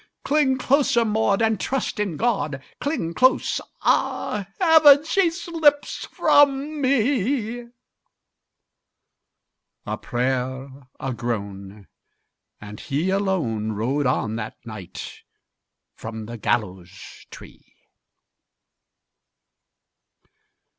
[0.25, 2.59] "Cling closer, Maud, and trust in God!
[2.79, 3.61] Cling close!
[3.83, 7.65] Ah, heaven, she slips from me!"
[9.85, 10.69] A prayer,
[10.99, 11.85] a groan,
[12.59, 15.19] and he alone Rode on that night
[15.93, 17.75] from the gallows tree.